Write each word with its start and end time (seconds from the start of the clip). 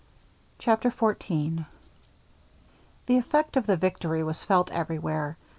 CHAPTER 0.57 0.89
XIV 0.89 1.67
The 3.05 3.17
effect 3.17 3.55
of 3.55 3.67
the 3.67 3.77
victory 3.77 4.23
was 4.23 4.43
felt 4.43 4.71
everywhere. 4.71 5.37